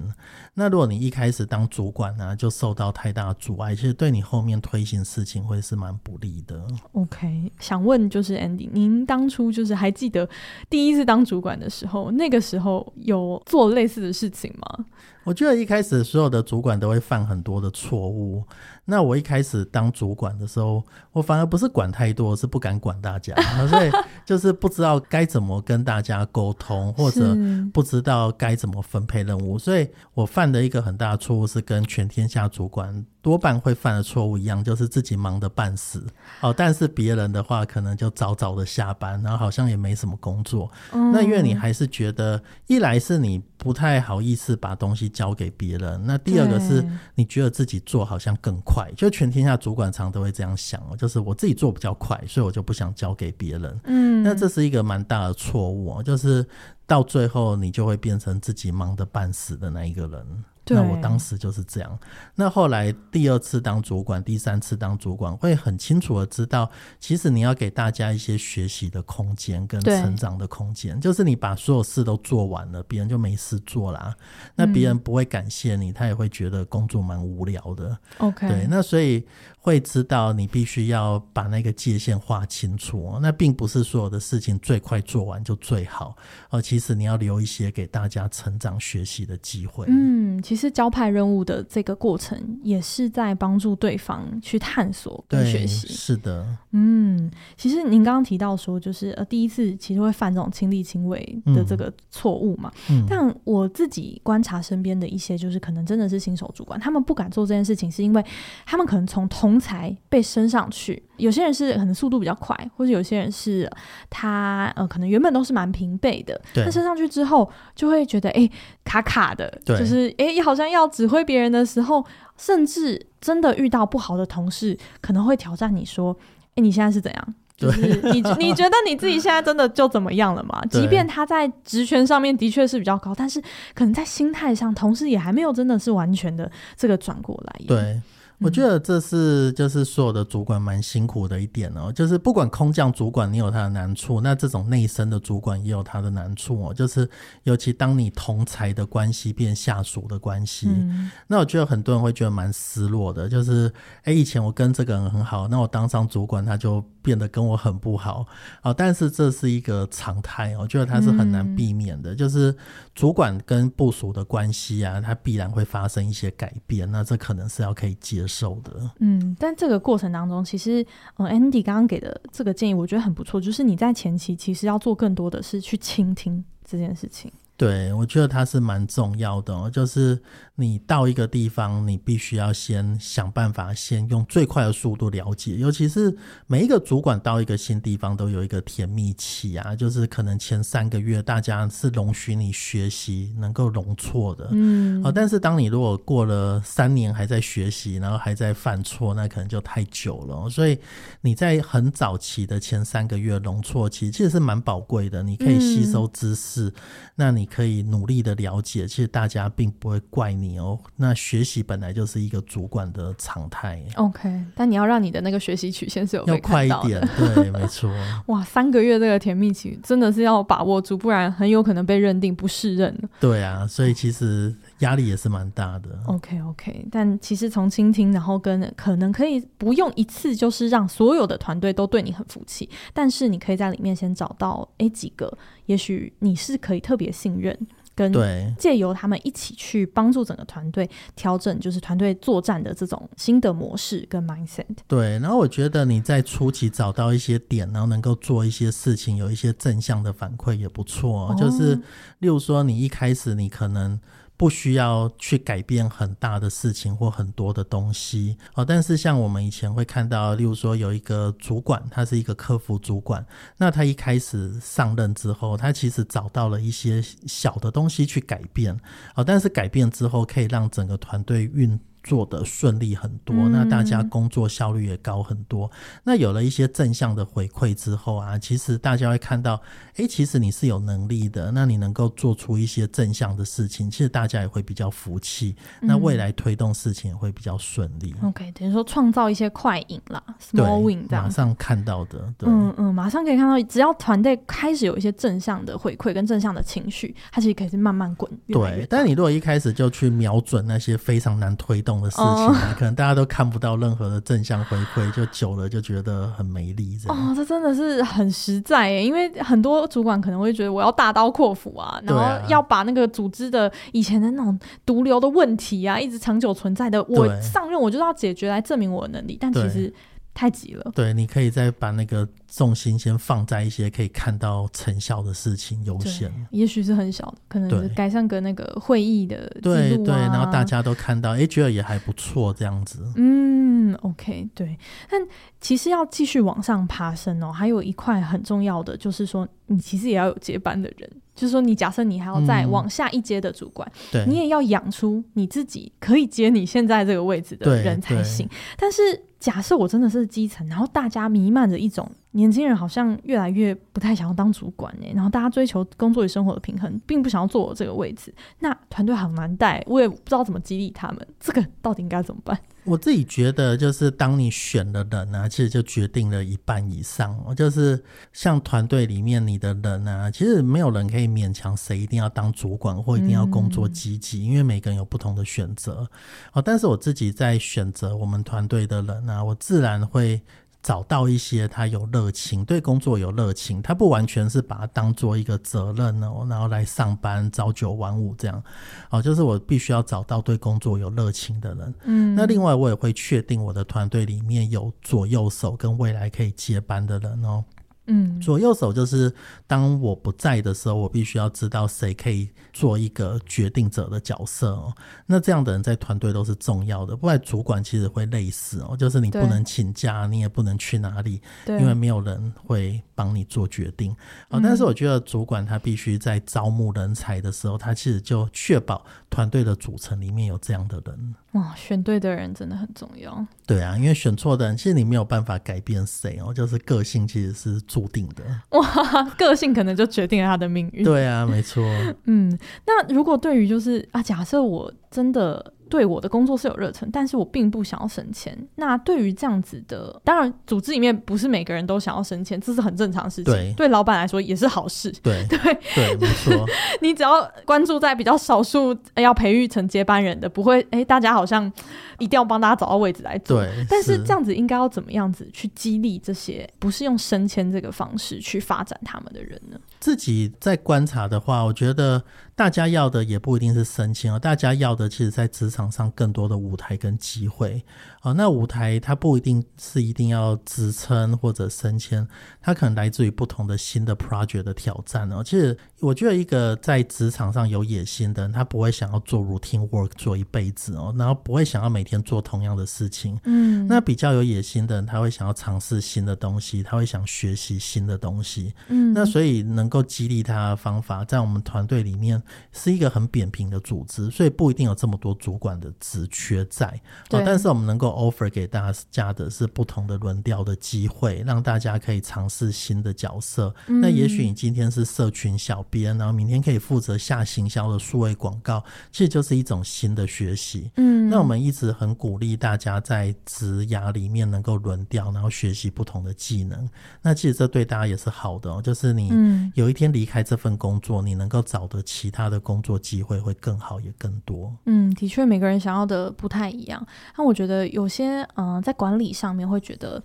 [0.54, 6.64] 那如果你一开始当主管呢、啊，就受到太大阻碍，其实对你后面推行事情会是蛮不利的。
[6.92, 10.28] OK，想问就是 Andy，您当初就是还记得
[10.70, 14.84] 第一次当主管的时候，那个时候有做类似的事情吗？
[15.24, 18.44] 我觉得一开始所有的主管都会犯很多的错误。
[18.90, 23.34] 那我一开始当主管的时候，我反而不是管太多，是不敢管大家，
[23.68, 23.90] 所以
[24.24, 27.36] 就是不知道该怎么跟大家沟通，或者
[27.70, 29.58] 不知道该怎么分配任务。
[29.58, 36.06] 所以我犯的一个很大的错误是跟全天下主管多半会犯的错误一样，就是自己忙得半死
[36.40, 40.70] 哦，但是别人的话可能就早早的下班，然后好像也没什么工作。
[40.92, 41.12] 嗯。
[41.12, 46.82] 那因为你还是觉得，一来是你不太好意思把东西交给别人，那第二个是
[47.16, 48.77] 你觉得自己做好像更快。
[48.96, 53.80] 就全天下主管常都会这样想哦，就是我自己做比较快，所以我就不想交给别人。
[53.84, 56.44] 嗯，那这是一个蛮大的错误哦，就是
[56.86, 60.44] 到最后你就会变成自己忙得半死的那一个人。
[60.68, 61.98] 那我当时就是这样。
[62.34, 71.00] 那后来第二次当主管，第三次当主管，会很清楚的知道，其实你要给大家一些学习的空间跟成长的空间。
[71.00, 74.14] 就是你把所有事都做完了，别人就没事做啦。
[74.54, 77.98] 那别人不会感谢你，他也会觉得工作蛮无聊的。
[78.18, 79.26] OK，对，那所以。
[79.68, 86.16] 会知道你必须要把那个界限划清楚哦，那并不是所有的事情最快做完就最好，
[86.48, 89.84] 而其实你要留一些给大家成长学习的机会。
[89.88, 95.88] 嗯，其实交派任务的这个过程也是在帮助对方去探索跟学习。
[95.88, 102.72] 是的，嗯，其实您刚刚提到说，就是呃第一次其实会犯这种亲力亲为的这个错误嘛。
[102.88, 108.24] 嗯，但我自己观察身边的一些，就是可能真的是新手主管，他们不敢做这件事情，是因为
[108.64, 113.70] 他们可能从同才被升上去，有些人是可能速度比较快，或者有些人是
[114.10, 118.52] 他呃可能原本都是蛮平辈的，他升上去之后就会觉得哎、欸、
[118.84, 122.04] 卡卡的，就是哎、欸、好像要指挥别人的时候，
[122.36, 126.16] 甚至真的遇到不好的同事，可能会挑战你说，
[126.50, 127.34] 哎、欸、你现在是怎样？
[127.56, 130.62] 就是你你 觉得你自己现在真的就怎么样了吗？
[130.70, 133.40] 即便他在职权上面的确是比较高，但是
[133.74, 137.60] 可能在心态上，同事也还没有真的是完全的这个转过来。
[137.66, 138.00] 对。
[138.40, 146.72] 我觉得这是就是所有的主管蛮辛苦的一点哦，就是不管空降主管你有他的难处，那这种内生的主管也有他的难处哦。
[146.72, 147.08] 就是
[147.42, 153.28] 尤其当你同才的关系变下属的关系，嗯，那我觉得很多人会觉得蛮失落的。
[153.28, 153.72] 就是
[154.04, 158.24] 哎，以前我跟这个人很好，那我当上主管他就变得跟我很不好
[158.60, 158.72] 啊。
[158.72, 162.14] 但是这是一个常态，我觉得他是很难避免的。
[162.14, 162.54] 就是
[162.94, 170.86] 主管跟部署的关系啊，他必然会发生一些改变，那这可能是要可以接受的，嗯，但这个过程当中，其实，
[171.16, 177.32] 嗯，Andy 刚刚给的这个建议，我觉得很不错，就是你在前期其实要做更多的是去倾听这件事情。
[177.58, 180.16] 对，我觉得它是蛮重要的哦，就是
[180.54, 185.56] 你到一个地方，你必须要先想办法，先用最快的速度了解。
[185.56, 186.16] 尤其是
[186.46, 200.48] 每一个主管到一个新地方，都有一个甜蜜期啊，就是可能前三个月大家是容许你学习，能够容错的，嗯，哦，但是当你如果过了三年还在学习，然后还在犯错，那可能就太久了。
[200.48, 200.78] 所以
[201.22, 206.72] 你在很早期的前三个月容错期，其实是蛮宝贵的，你可以吸收知识，嗯，
[207.16, 207.47] 那你。
[207.50, 210.78] 可以努力的了解，其实大家并不会怪你哦。
[210.96, 213.82] 那学习本来就是一个主管的常态。
[213.96, 217.90] OK，但你要让你的那个学习曲线是有要快一点，对，没错。
[218.26, 222.96] 哇，三个月这个甜蜜期真的是要把握住，不然很有可能被认定不适任。
[223.18, 224.54] 对啊，所以其实。
[224.80, 225.98] 压力也是蛮大的。
[226.06, 235.36] OK OK，但其实从倾听，然后跟可能可以不用一次就是让所有的团队都对你很服气，但是你可以在里面先找到诶几个，
[235.66, 237.58] 也许你是可以特别信任，
[237.94, 238.12] 跟
[238.56, 244.64] 借由他们一起去帮助整个团队调整，就是团队作战的这种新的模式跟 mindset。
[244.86, 251.30] 对，然后我觉得你在初期找到一些点，然后能够做一些事情，有一些正向的反馈也不错。
[251.30, 251.74] 哦，就是
[252.20, 253.98] 例如说，你一开始你可能。
[254.38, 268.78] 不需要去改变很大的事情或很多的东西哦，但是像我们以前会看到，例如说有一个主管，他是一个客服主管，那他一开始上任之后，他其实找到了一些小的东西去改变
[269.16, 271.78] 哦，但是改变之后可以让整个团队运。
[272.02, 275.66] 做的顺利很多，那大家工作效率也高很多。
[275.66, 279.54] 嗯、那有了一些正向的回馈之后啊，其实大家会看到，
[279.92, 285.56] 哎、欸，其实你是有能力的，那你能够做出一些正向的事情，其实大家也会比较服气。
[285.80, 288.14] 那未来推动事情也会比较顺利。
[288.22, 292.18] 嗯、OK，等于说创造一些快影啦，small win，这样马上看到的。
[292.36, 298.30] 对嗯嗯，马上可以看到，只要团队开始有一些正向的回馈跟正向的情绪，它其实可以是慢慢滚。
[298.46, 306.98] 对，但你如果一开始就去瞄准那些非常难推动的事情啊，可能大家都看不到任何的正向回馈，就久了就觉得很没力。
[307.02, 319.90] 这样哦，这真的是很实在耶，因为很多主管可能会觉得我要大刀阔斧啊，然后要把那个组织的以前的那种毒瘤的问题啊，一直长久存在的，我上任我就要解决来证明我的能力，但其实。
[320.38, 326.32] 太急了，对，你可以再把那个重心先放在一些可以看到成效的事情优先。
[326.52, 333.04] 也许是很小的，可能是改善个那个会议的、啊、对对，然后大家都看到，哎，觉得也还不错，这样子。
[333.16, 334.78] 嗯，OK，对。
[335.10, 335.20] 但
[335.60, 341.10] 其实要继续往上爬升哦，还有一块很重要的就是说，你其实也要有接班的人。
[341.38, 348.48] 就是说，你假设你还要再往下一阶的主管，嗯、对，你也要养出你自己可以接你现在这个位置的人才行。
[348.76, 349.00] 但是，
[349.38, 362.58] 假设我真的是基层，然后大家弥漫着一种年轻人好像越来越不太想要当主管哎，然后大家追求工作与生活的平衡，并不想要坐我这个位置，那团队好难带，我也不知道怎么激励他们，这个到底应该怎么办？
[362.84, 367.38] 我自己觉得，就是当你选的人啊，其实就决定了一半以上。
[367.54, 376.08] 就是像团队里面你的人啊，其实没有人可以勉强谁一定要当主管或一定要工作积极，嗯，因为每个人有不同的选择。
[376.52, 380.40] 哦，但是我自己在选择我们团队的人啊，我自然会。
[380.80, 388.62] 找到一些他有热情，对工作有热情，他不完全是把它当做一个责任哦，然后来上班朝九晚五这样，
[389.10, 391.94] 哦，就是我必须要找到对工作有热情的人。
[392.04, 397.62] 嗯，那另外我也会确定我的团队里面有左右手跟未来可以接班的人哦。
[398.08, 399.32] 嗯，左右手就是
[399.66, 404.92] 当我不在的时候，我必须要知道谁可以做一个决定者的角色哦。
[405.26, 408.96] 那这样的人在团队都是重要的，不然主管其实会累死哦。
[408.96, 414.14] 就是你不能请假，你也不能去哪里，因为没有人会帮你做决定。
[414.48, 421.34] 哦，但是我觉得主管他必须在招募人才的时候，他其实就确保团队的组成里面有这样的人。
[421.52, 423.44] 哇，选对的人真的很重要。
[423.66, 428.44] 对啊，因为选错的人，其实你没有办法改变谁哦，就是个性其实是注定的。
[428.78, 431.02] 哇， 个性可能就决定了他的命运。
[431.02, 431.82] 对啊，没错。
[432.26, 435.74] 嗯，那如果对于就是啊，假设我真的。
[435.88, 438.56] 对我的工作是有热忱，但是我并不想要升迁。
[438.76, 443.52] 那对于这样子的，当然组织里面不是每个人都想要升迁，这是很正常的事情。
[443.52, 445.10] 对，对老板来说也是好事。
[445.22, 445.58] 对对
[445.94, 446.66] 对，没错。
[447.00, 451.70] 你只要关注在比较少数要培育成接班人的，不会哎，大家好像
[452.18, 453.62] 一定要帮大家找到位置来做。
[453.62, 459.78] 对，但是这样子应该要怎么样子去激励这些不是用升迁这个方式去发展他们的人呢？
[460.00, 462.22] 自己在观察的话，我觉得
[462.54, 467.84] 大家要的也不一定是升迁哦，大家要的其实在职场上更多的舞台跟机会。
[468.22, 472.26] 哦，那舞台它不一定是一定要职称或者升迁，
[472.60, 475.42] 它可能来自于不同的新的 project 的挑战哦。
[475.42, 483.38] 其实我觉得一个在职场上有野心的人，他不会想要做 routine work 做一辈子哦，然后不会想要每天做同样的事情。
[483.44, 488.72] 嗯，那比较有野心的人，他会想要尝试新的东西，他会想学习新的东西。
[488.88, 492.42] 嗯，那所以能够激励他的方法，在我们团队里面
[492.72, 496.86] 是一个很扁平的组织，所以不一定有这么多主管的职缺在。
[497.30, 503.74] 哦，但是我们能够 offer 给大家的是不同的轮调的机会，让大家可以尝试新的角色。
[503.88, 510.90] 嗯、那也许你今天是社群小编，然后明天可以负责下行销的数位广告，其实就是一种新的学习。
[510.96, 516.88] 嗯，那我们一直很鼓励大家在职涯里面能够轮调，然后学习不同的技能。
[517.22, 519.30] 那其实这对大家也是好的哦，就是你
[519.74, 524.74] 有一天离开这份工作，你能够找的其他的工作机会会更好，也更多。
[524.86, 527.06] 嗯，的确，每个人想要的不太一样。
[527.36, 528.08] 那我觉得有。
[528.08, 530.22] 有些嗯、呃，在管理上面会觉得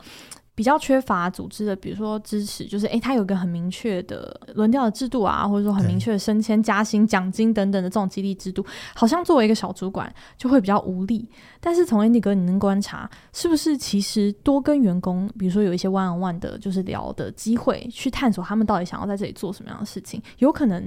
[0.55, 8.63] 比较缺乏组织的，比如说支持，就是诶，他有一个很明确的轮调的制度啊，或者说很明确的升迁、加薪、奖金等等的这种激励制度，
[8.93, 11.27] 好像作为一个小主管就会比较无力。
[11.59, 20.79] 但是从 Andy 哥你能观察，是不是其实多跟员工，比如说有一些 one on one 的，就是聊的机会，去探索他们到底想要在这里做什么样的事情，有可能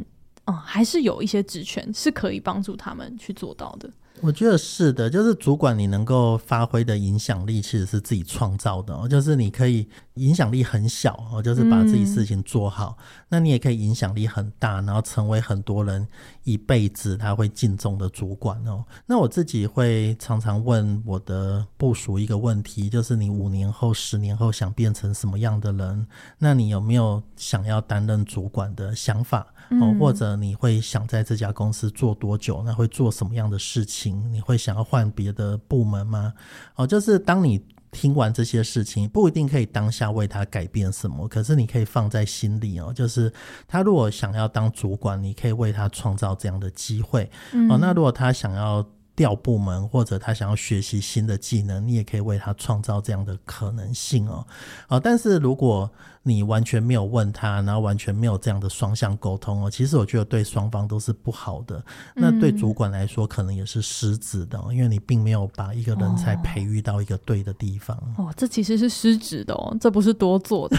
[0.44, 3.90] 嗯，还是有一些职权是可以帮助他们去做到的。
[4.22, 9.06] 我觉得是的，就是主管你能够发挥的影响力，其实是自己创造的哦。
[9.06, 12.96] 就是你可以影响力很小哦，就是把自己事情做好。
[13.28, 16.06] 那你也可以影响力很大，然后成为很多人
[16.44, 18.84] 一辈子他会敬重的主管哦。
[19.04, 26.06] 那我自己会常常问我的部属一个问题，就是你五年后、十年后想变成什么样的人？
[26.38, 29.46] 那你有没有想要担任主管的想法？
[29.70, 32.62] 哦，或者你会想在这家公司做多久？
[32.64, 34.32] 那会做什么样的事情？
[34.32, 36.32] 你会想要换别的部门吗？
[36.76, 42.92] 哦，就是当你听完这些事情，不一定可以当下为他改变什么，可是你可以放在心里哦。
[42.92, 43.32] 就是
[43.66, 47.24] 他如果想要当主管，你可以为他创造这样的机会。
[47.70, 54.46] 哦，那如果他想要调部门，或者他想要学习新的技能，你也可以为他创造这样的可能性哦。
[54.88, 55.90] 哦，但是如果
[56.26, 59.70] 你完全没有问他，然后完全没有这样的双向沟通哦。
[59.70, 61.80] 其实我觉得对双方都是不好的。
[62.16, 67.96] 那对主管来说，可能也是失职的，因为你并没有把一个人才培育到一个对的地方。
[68.18, 70.76] 哦，这其实是失职的哦，这不是多做的。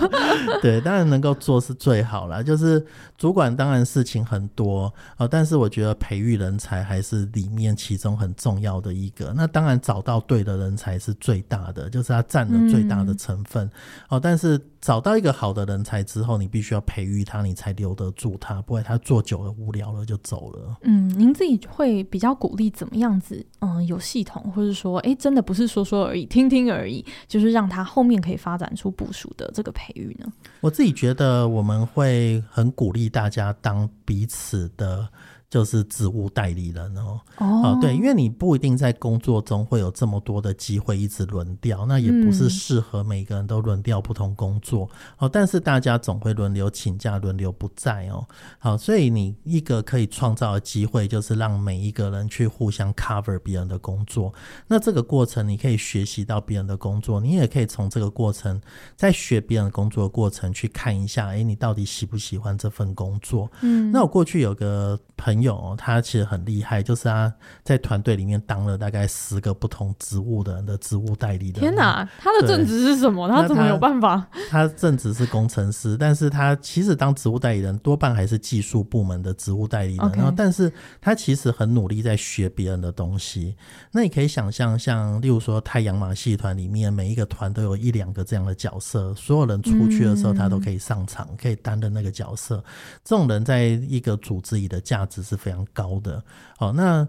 [0.62, 2.42] 对，当然能够做是最好啦。
[2.42, 2.82] 就是
[3.18, 7.58] 主管当然事情很多哦，但是我觉得培育人才还是里面。
[7.58, 9.32] 面其中很重要的一个。
[9.34, 13.66] 那当然找到对的人才是最大的，就是他占了最大的成分。
[13.66, 13.70] 嗯、
[14.10, 20.76] 哦，但是找到一个好的人才之后，你必须要培育他，你才留得住他，不然他做久了无聊了就走了。
[20.82, 23.44] 嗯，您自己会比较鼓励怎么样子？
[23.60, 30.32] 嗯，有系统，或者说，哎，真的不是说说而已，听听而已，就是让他后面可以发展出部署的这个培育呢？
[30.60, 35.08] 我自己觉得我们会很鼓励大家当彼此的。
[35.50, 45.26] 就是职务代理人哦，哦，对，因为你不一定在工作中会有这么多的机会一直轮调，那也不是适合每个人都轮调不同工作哦。
[45.26, 48.26] 但是大家总会轮流请假、轮流不在哦。
[48.58, 54.32] 好，所以你一个可以创造的机会，就是让每一个人去互相 cover 别人的工作。
[54.66, 58.60] 那这个过程，你可以学习到别人的工作，你也可以从这个过程，
[58.96, 63.50] 在学别人的工作的过程去看一下，哎，你到底喜不喜欢这份工作？
[63.62, 65.48] 嗯，那我过去有个朋友。
[65.48, 67.32] 有，他其实很厉害，就是他
[67.64, 71.54] 在团队里面当了大概十个不同职务的人的职务代理人。
[71.54, 73.26] 天哪，他的正职是什么？
[73.26, 74.28] 他怎么有办法？
[74.50, 80.12] 他正职是工程师，但是他其实当职务代理人多半还是技术部门的职务代理人。
[80.12, 80.70] 然后，但是
[81.00, 83.56] 他其实很努力在学别人的东西。
[83.90, 92.62] 那你可以想象，像例如说太阳马戏团里面，每一个团都有一两个这样的角色，所有人出去的时候，他都可以上场，嗯、可以担任那个角色。
[93.04, 96.22] 这种人在一个组织里的价值是非常高的，
[96.56, 97.06] 好，那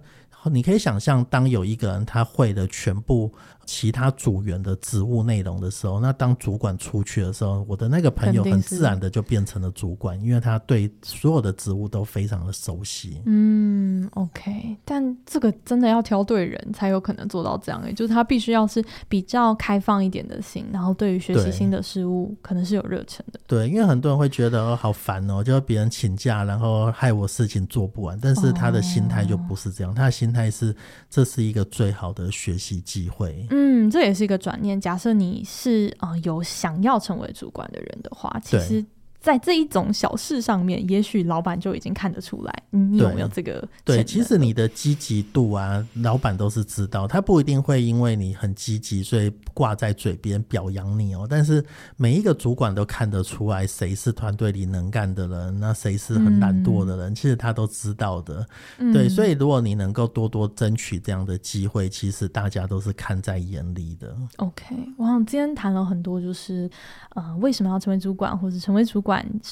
[0.52, 3.34] 你可以想象，当有一个人他会的全部。
[3.70, 13.22] 其他组员的职务内容的时候，那当主管出去的时候，我的那个朋友很自然的就变成了主管，因为他对所有的职务都非常的熟悉。
[13.28, 23.40] 嗯，OK，但这个真的要挑对人才有可能做到这样诶，就是他必须要是比较开放一点的心，然后对于学习新的事物可能是有热忱的。
[23.46, 28.20] 对，因为很多人会觉得哦，好烦哦，就是别人请假，然后害我事情做不完。
[28.20, 30.76] 但是他的心态就不是这样，哦、他的心态是
[31.08, 33.46] 这是一个最好的学习机会。
[33.52, 33.59] 嗯，
[33.90, 34.80] 这也是一个转念。
[34.80, 38.86] 假设你是啊、呃、有想要成为主管的人的话，其实。
[39.20, 43.68] 在这一种小事上面，也许老板就已经看得出来，你有没有这个？
[43.84, 51.28] 对，其实你的积极度啊，老板都是知道，他不一定会因为你很积极，所以挂在嘴边表扬你哦。
[51.30, 51.64] 但是
[51.98, 58.48] 每一个主管都看得出来，谁是团队里能干的人，那谁是很懒惰的人，嗯、其实他都知道的。
[58.78, 64.16] 对，嗯、所以如果你能够多多争取这样的机会，其实大家都是看在眼里的。
[64.38, 66.70] OK，我想今天谈了很多，就是
[67.16, 69.09] 呃，为什么要成为主管，或者成为主管。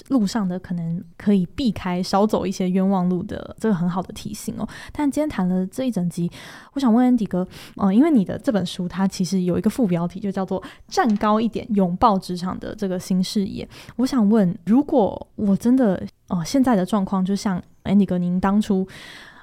[0.09, 4.67] 路上的可能可以避开少走一些冤枉路的，这个很好的提醒哦。
[4.91, 6.29] 但今天谈了这一整集，
[6.73, 13.67] 我想问 Andy 哥，呃，因为你的这本书它其实有一个副标题，就叫做“站高一点，拥抱职场的这个新视野”。
[13.97, 15.95] 我想问，如果我真的
[16.27, 18.87] 哦、呃，现在的状况就像 Andy 哥您当初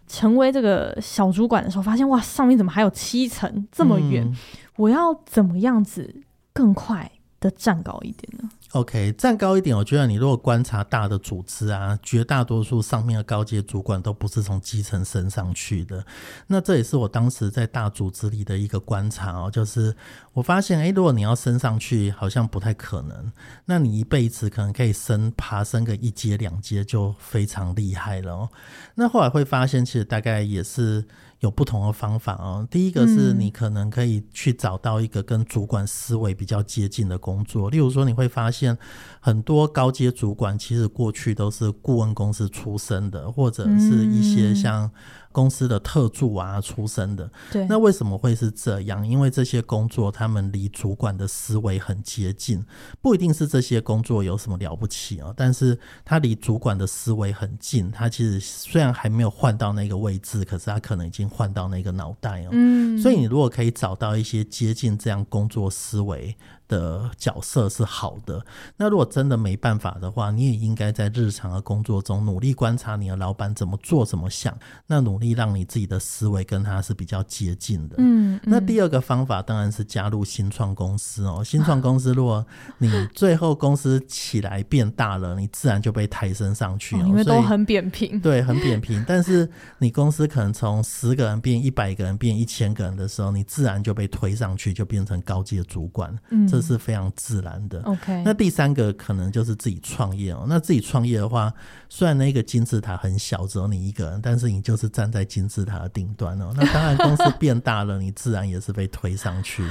[0.07, 4.25] 成为这个小主管的时候，发现哇，上面怎么还有七层这么远？
[4.25, 4.37] 嗯、
[4.77, 6.15] 我要怎么样子
[6.53, 7.11] 更快
[7.41, 9.77] 的站高一点呢？OK，站高一点。
[9.77, 16.05] 我觉得你如果观察大的组织啊，绝大多数上面的高阶主管都不是从基层升上去的。
[16.49, 19.95] 那这也是我当时在大组织里的一个观察哦，就是
[20.33, 23.33] 我发现，诶，如果你要升上去，好像不太可能。
[23.65, 28.51] 那你一辈子可能可以升爬升个一阶两阶就非常厉害了哦。
[28.97, 31.05] 那后来会发现，其实大概也是。
[31.45, 32.67] 有不同的方法哦。
[32.71, 38.77] 第一个是你可能可以去找到一个跟主管思维比较接近的工作，例如说你会发现
[39.21, 44.91] 很多高阶主管其实过去都是顾问公司出身的，或者是一些像。
[45.35, 49.05] 公司的特助啊出身的，对，那为什么会是这样？
[49.05, 52.65] 因为这些工作他们离主管的思维很接近，
[53.03, 62.51] 不一定是这些工作有什么了不起啊，但是他离主管的思维很近，他其实虽然还没有换到那个位置，可是他可能已经换到那个脑袋哦。
[62.53, 66.37] 嗯，所以你如果可以找到一些接近这样工作思维
[66.69, 68.45] 的角色是好的，
[68.77, 74.57] 那如果真的没办法的话，你也应该在日常的工作中努力观察你的老板怎么做、怎么想，
[74.87, 77.97] 那努力让你自己的思维跟他是比较接近的。
[77.99, 81.43] 嗯，嗯，那第二个方法当然是加入新创公司哦。
[81.45, 82.45] 新创公司，如果
[82.79, 88.19] 你最后公司起来变大了，你自然就被抬升上去哦，因为都很扁平。
[88.21, 89.05] 对，很扁平。
[89.07, 89.49] 但是
[89.79, 96.19] 你公司可能从十个人变一百个人，变一千个人的时候，你自然就被推上去，就变成高阶主管。
[96.31, 96.49] 嗯。
[96.55, 97.83] 这是非常自然的。
[97.83, 100.45] OK，那第三个可能就是自己创业哦。
[100.49, 101.53] 那自己创业的话，
[101.89, 106.53] 虽然那个金字塔很小，只有你一个人，但是你就是站在金字塔的顶端哦。
[106.57, 109.65] 那当然，公司变大了， 你自然也是被推上去。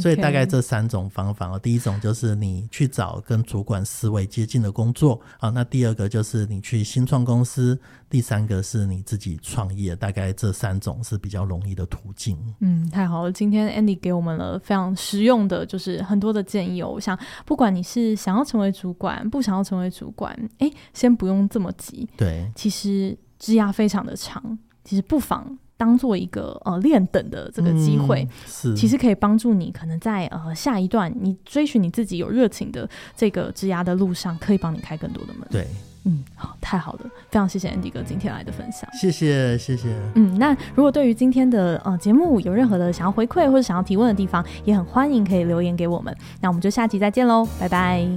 [0.00, 1.58] 所以大概这三种方法哦。
[1.58, 5.50] 第一种就是你去找跟主管思维接近的工作啊。
[5.50, 7.78] 那第二个就是你去新创公司。
[8.10, 12.38] 第三个是你自己创业，大概这三种是比较容易的途径。
[12.60, 16.88] 嗯，太好了，今天 Andy 给我们了非常实用的，就是很多的建议哦。
[16.88, 22.08] 我想，不管你是想要成为主管，不想要成为主管，哎，先不用这么急。
[22.16, 25.58] 对，其实枝桠非常的长，其实不妨。
[25.76, 35.46] 当做一个呃练等的这个机会，嗯、是其实可以帮助你，可能在呃下一段你追寻你自己有热情的这个职涯的路上，可以帮你开更多的门。
[35.52, 35.68] 对，
[36.08, 38.88] 嗯，好，太好了，非常谢谢 Andy 哥今天来的分享。
[38.94, 39.88] 谢谢，谢谢。
[40.14, 46.16] 嗯，那如果对于今天的呃节目有任何的想要回馈或者想要提问的地方，也很欢迎可以留言给我们。
[46.40, 48.08] 那我们就下期再见喽，拜拜。